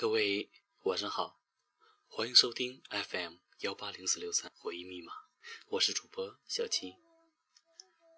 [0.00, 0.50] 各位
[0.84, 1.38] 晚上好，
[2.06, 5.12] 欢迎收听 FM 幺八零四六三回忆密码，
[5.72, 6.96] 我是主播小七。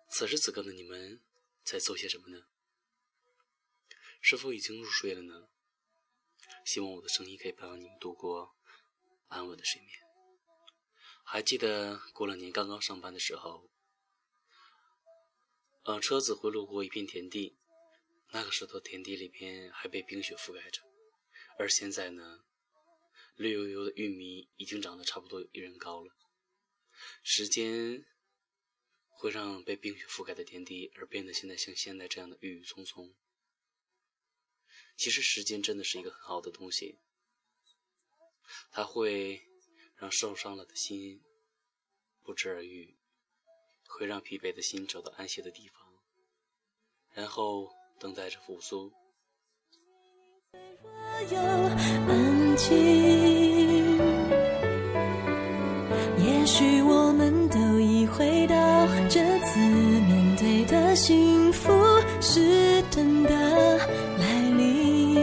[0.08, 1.20] 此时此刻的你们
[1.64, 2.46] 在做些什么呢？
[4.20, 5.48] 是否已经入睡了呢？
[6.64, 8.54] 希望我的声音可以陪伴你们度过
[9.26, 9.90] 安稳的睡眠。
[11.24, 13.68] 还记得过了年刚刚上班的时候，
[15.82, 17.58] 呃，车子会路过一片田地，
[18.28, 20.80] 那个时候田地里边还被冰雪覆盖着。
[21.62, 22.40] 而现在呢，
[23.36, 26.12] 绿油油的玉米已经长得差不多有一人高了。
[27.22, 28.04] 时间
[29.10, 33.14] 会让被冰雪覆盖的天地而变得现在像现在这样的郁郁葱葱。
[34.96, 36.98] 其实时间真的是一个很好的东西，
[38.72, 39.46] 它会
[39.94, 41.22] 让受伤了的心
[42.24, 42.98] 不治而愈，
[43.86, 46.02] 会让疲惫的心找到安歇的地方，
[47.12, 48.92] 然后等待着复苏。
[51.30, 51.38] 有
[52.08, 52.74] 安静，
[56.18, 58.56] 也许我们都已回到
[59.08, 61.72] 这次面对的幸福
[62.20, 63.30] 是真的
[64.18, 65.14] 来临，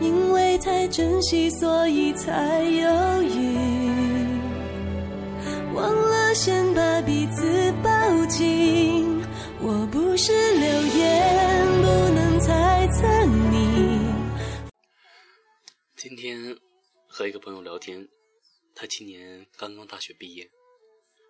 [0.00, 3.11] 因为太珍惜，所以才有。
[17.52, 18.08] 朋友聊天，
[18.74, 20.50] 她今年刚刚大学毕业，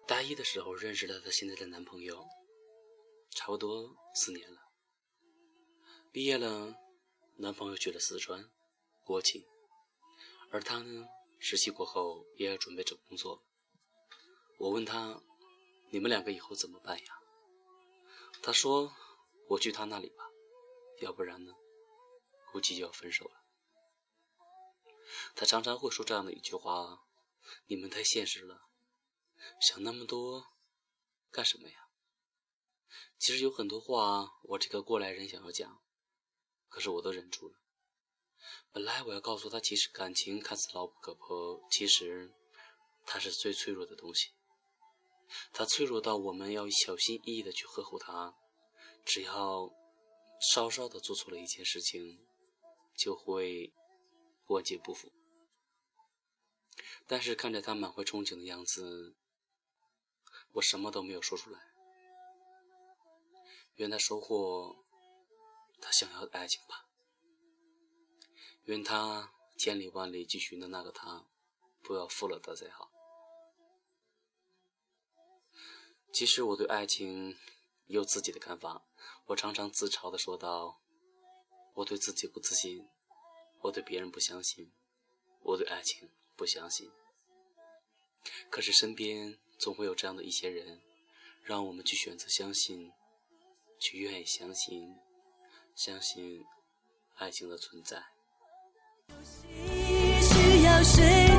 [0.07, 2.25] 大一的时候认识了她现在的男朋友，
[3.31, 4.61] 差不多四年了。
[6.13, 6.77] 毕业了，
[7.39, 8.49] 男朋友去了四川，
[9.05, 9.49] 国企，
[10.53, 11.09] 而她呢，
[11.41, 13.43] 实习过后也要准备找工作。
[14.61, 15.21] 我问她
[15.91, 17.05] ：“你们两个以后怎么办呀？”
[18.41, 18.95] 她说
[19.51, 20.31] ：“我去他那里吧，
[21.01, 21.53] 要不然呢，
[22.53, 23.42] 估计就要分手了。”
[25.35, 27.05] 他常常会说这样的一句话
[27.67, 28.69] ：“你们太现实了，
[29.61, 30.47] 想那么多
[31.31, 31.89] 干什么呀？”
[33.19, 35.81] 其实有很多话，我这个过来人想要讲，
[36.69, 37.59] 可是我都忍住了。
[38.73, 42.33] 本来我要告诉他，其实感情看似牢不可破，其实
[43.07, 44.33] 它是最脆弱的东西。
[45.53, 48.35] 它脆弱到我们要小心翼翼的去呵护它，
[49.05, 49.71] 只要
[50.53, 52.27] 稍稍的做错了一件事情，
[52.97, 53.73] 就会。
[54.49, 55.11] 万劫不复。
[57.07, 59.17] 但是看着他满怀憧憬的样子，
[60.53, 61.61] 我什么都没有说出来。
[63.77, 64.85] 愿他收获
[65.81, 66.89] 他想要的爱情吧。
[68.65, 71.27] 愿他千里万里去寻的那个他，
[71.83, 72.91] 不要负了他才好。
[76.13, 77.37] 其实我对爱情
[77.87, 78.85] 有自己的看法。
[79.27, 80.81] 我常常自嘲的说道
[81.77, 82.89] ：“我对自己不自信。”
[83.63, 84.73] 我对别人不相信，
[85.41, 86.91] 我对爱情不相信。
[88.51, 90.81] 可是身边总会有这样的一些人，
[91.43, 92.93] 让我们去选择相信，
[93.81, 94.95] 去愿意相信，
[95.75, 96.45] 相信
[97.17, 98.03] 爱情的存在。
[100.21, 101.32] 需要谁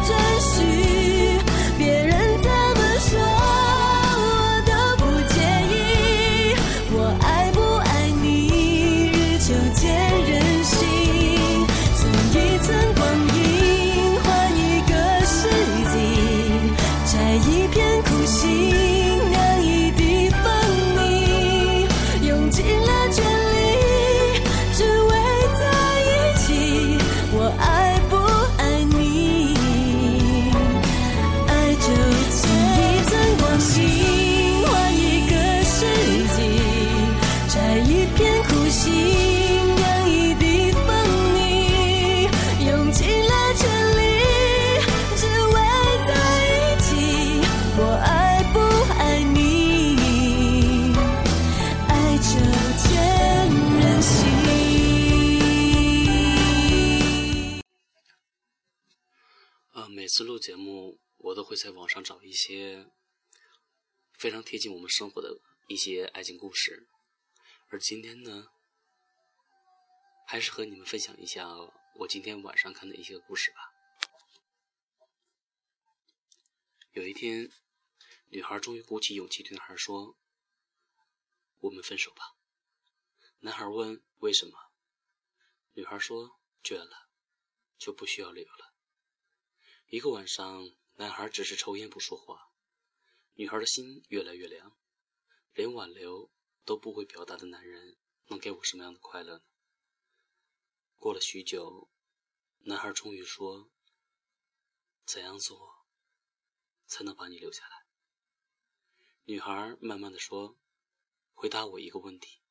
[60.16, 62.92] 次录节目，我都会在网上找一些
[64.14, 66.88] 非常贴近我们生活的一些爱情故事，
[67.70, 68.50] 而今天呢，
[70.28, 71.50] 还是和你们分享一下
[71.96, 73.58] 我今天晚上看的一些故事吧。
[76.92, 77.52] 有一天，
[78.28, 80.16] 女孩终于鼓起勇气对男孩说
[81.62, 82.36] ：“我们分手吧。”
[83.42, 84.70] 男孩问：“为什么？”
[85.74, 87.10] 女孩说：“倦了，
[87.80, 88.73] 就不需要理由了。”
[89.94, 92.52] 一个晚上，男孩只是抽烟不说话，
[93.34, 94.76] 女孩的心越来越凉。
[95.54, 96.32] 连挽留
[96.66, 99.44] 都不会表达的男人，能给我什么样的快乐呢？
[100.98, 101.92] 过了许久，
[102.62, 103.70] 男孩终于说
[105.06, 105.86] ：“怎样做
[106.88, 107.86] 才能把你留下来？”
[109.26, 110.58] 女孩慢慢的说
[111.34, 112.42] ：“回答我一个问题。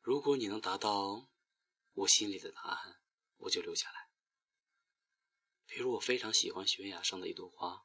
[0.00, 1.28] 如果你能达到
[1.92, 3.02] 我心里的答案，
[3.36, 4.03] 我就留下来。
[5.74, 7.84] 比如我非常喜欢悬崖上的一朵花，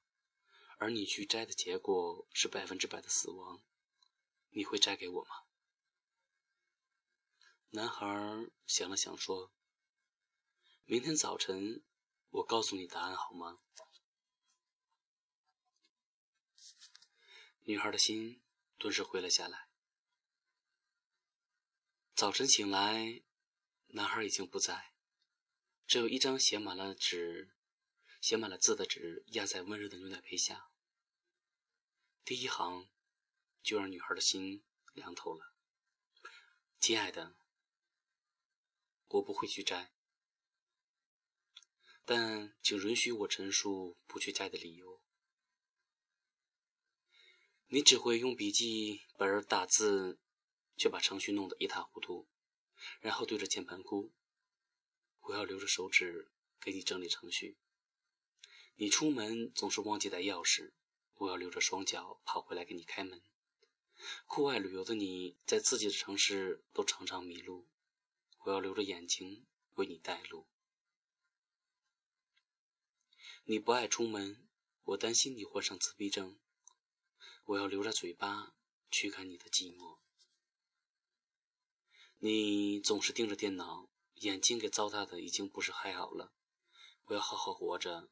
[0.78, 3.64] 而你去摘的结果是百分之百的死亡，
[4.50, 5.32] 你会摘给我吗？”
[7.74, 8.06] 男孩
[8.68, 9.52] 想了想说。
[10.86, 11.84] 明天早晨，
[12.30, 13.58] 我告诉你答案好吗？
[17.62, 18.44] 女孩的心
[18.78, 19.68] 顿时回了下来。
[22.14, 23.24] 早晨醒来，
[23.88, 24.94] 男孩已经不在，
[25.88, 27.56] 只有一张写满了纸、
[28.22, 30.70] 写满了字的纸压在温热的牛奶杯下。
[32.24, 32.90] 第一行
[33.62, 34.64] 就让女孩的心
[34.94, 35.54] 凉透了。
[36.80, 37.36] 亲爱的，
[39.08, 39.94] 我不会去摘。
[42.06, 45.02] 但请允许我陈述不去摘的理由。
[47.68, 50.20] 你只会用笔记本打字，
[50.76, 52.28] 却把程序弄得一塌糊涂，
[53.00, 54.12] 然后对着键盘哭。
[55.20, 57.60] 我要留着手指给你整理程序。
[58.82, 60.72] 你出门总是忘记带钥匙，
[61.16, 63.22] 我要留着双脚跑回来给你开门。
[64.26, 67.68] 酷爱旅游的你在自己的城市都常常迷路，
[68.46, 70.48] 我要留着眼睛为你带路。
[73.44, 74.48] 你不爱出门，
[74.86, 76.40] 我担心你患上自闭症。
[77.48, 78.56] 我要留着嘴巴
[78.90, 79.98] 驱赶你的寂寞。
[82.20, 86.32] 你总是盯着电脑，眼睛给糟蹋的已经不是还好了。
[87.08, 88.10] 我要好好活着，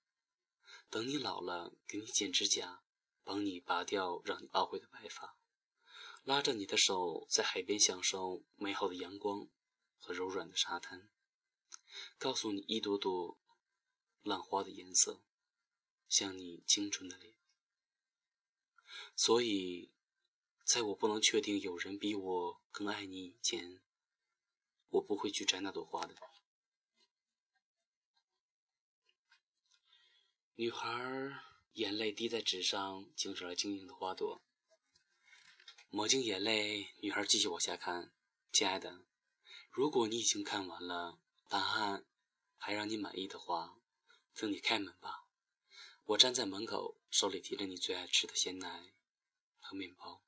[0.89, 2.81] 等你老了，给你剪指甲，
[3.23, 5.37] 帮你拔掉让你懊悔的白发，
[6.23, 9.47] 拉着你的手在海边享受美好的阳光
[9.97, 11.09] 和柔软的沙滩，
[12.17, 13.37] 告诉你一朵朵
[14.23, 15.21] 浪花的颜色。
[16.09, 17.35] 像你青春的脸，
[19.13, 19.91] 所以，
[20.63, 23.81] 在我不能确定有人比我更爱你以前，
[24.87, 26.15] 我不会去摘那朵花的。
[30.59, 30.89] 女孩
[31.73, 34.41] 眼泪滴在纸上，竟成了晶莹的花朵。
[35.89, 38.11] 抹净眼泪，女孩继续往下看。
[38.51, 39.05] 亲爱的，
[39.69, 42.07] 如果你已经看完了，答案
[42.57, 43.77] 还让你满意的话，
[44.33, 45.27] 请你开门吧。
[46.05, 48.95] 我站在门口，手里提着你最爱吃的鲜奶
[49.59, 50.23] 和面包。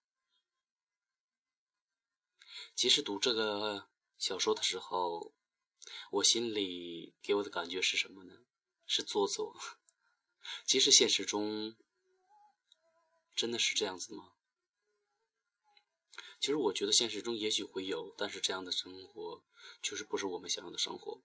[2.75, 3.90] 其实读这个
[4.20, 5.34] 小说的时候，
[6.12, 8.46] 我心里给我的感觉是什么呢？
[8.86, 9.60] 是做作。
[10.65, 11.75] 其实现实中
[13.36, 14.31] 真的是这样子吗？
[16.39, 19.44] 其实我觉得现实中也许会有，但是这样的生活
[19.81, 21.21] 确实不是我们想要的生活。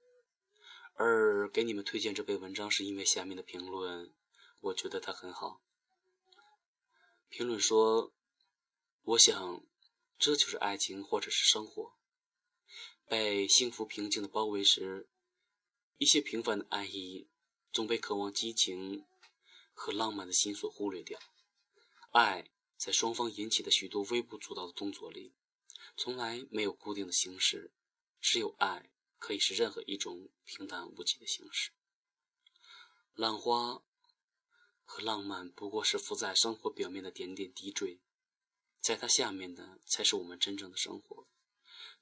[0.94, 4.14] 而给你们推荐这篇文章，是因为下面的评论。
[4.60, 5.60] 我觉得他很好。
[7.28, 8.12] 评论说
[9.02, 9.66] ：“我想，
[10.18, 11.94] 这就是爱情，或者是生活。
[13.06, 15.08] 被幸福平静的包围时，
[15.98, 17.28] 一些平凡的爱意
[17.74, 19.04] 总被渴望激情
[19.74, 21.20] 和浪漫的心所忽略掉。
[22.12, 25.34] 爱在双方引起的许多微不足道的动作里，
[25.94, 27.70] 从来没有固定的形式。
[28.18, 31.72] 只有爱可以是任何一种平淡无奇的形式。
[33.12, 33.82] 浪花。”
[34.86, 38.02] 和浪漫不过是浮在生活表面的点点滴坠，
[38.82, 41.26] 在它下面的才是我们真正的生活。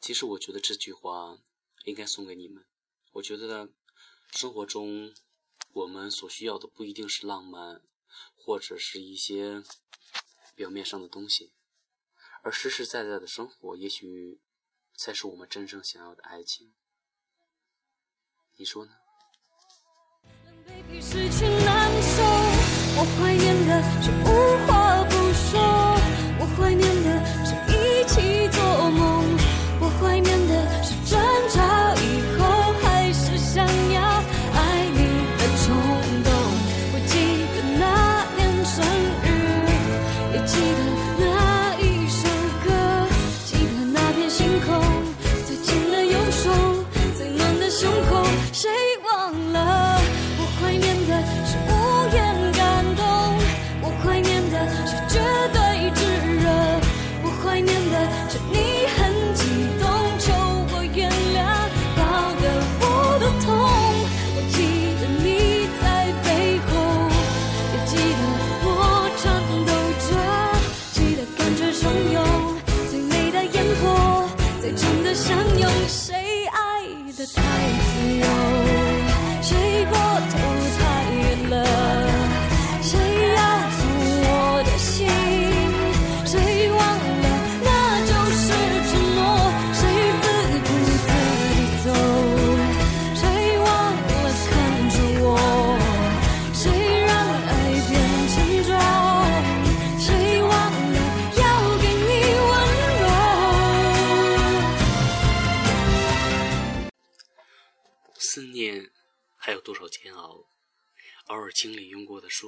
[0.01, 1.39] 其实，我觉得这句话
[1.85, 2.67] 应该送给你们。
[3.13, 3.73] 我觉得
[4.33, 5.15] 生活中
[5.73, 7.81] 我们所需要的不一定是浪漫，
[8.37, 9.63] 或者是一些
[10.55, 11.53] 表面上的东西，
[12.43, 14.41] 而实实在在的生活，也许
[14.95, 16.75] 才是我们真正想要的爱情。
[18.57, 18.93] 你说呢？
[22.95, 24.29] 我怀念的是无
[24.67, 25.53] 话不说，
[26.39, 27.22] 我怀念的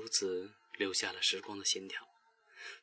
[0.04, 2.06] 用过的梳子，留下了时光的线条。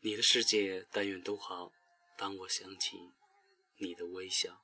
[0.01, 1.71] 你的世界，但愿都好。
[2.17, 2.97] 当我想起
[3.77, 4.63] 你的微笑，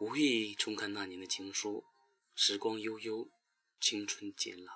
[0.00, 1.84] 无意重看那年的情书，
[2.34, 3.28] 时光悠悠，
[3.80, 4.72] 青春渐老。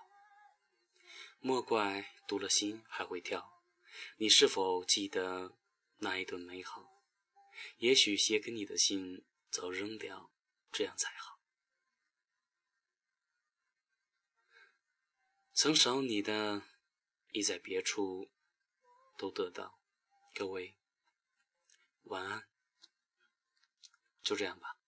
[1.38, 3.62] 莫怪读了心还会跳。
[4.18, 5.56] 你是否记得
[5.98, 6.84] 那一段美好？
[7.78, 10.32] 也许写给你的信早扔掉，
[10.72, 11.39] 这样才好。
[15.62, 16.62] 曾少你的，
[17.32, 18.30] 已在别处
[19.18, 19.78] 都得到。
[20.34, 20.78] 各位，
[22.04, 22.48] 晚安。
[24.22, 24.79] 就这样吧。